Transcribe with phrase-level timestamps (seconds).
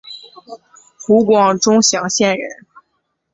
[0.97, 2.65] 湖广钟祥县人。